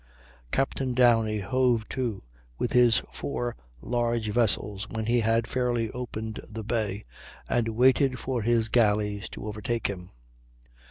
[0.51, 2.23] Captain Downie hove to
[2.57, 7.05] with his four large vessels when he had fairly opened the Bay,
[7.47, 10.09] and waited for his galleys to overtake him.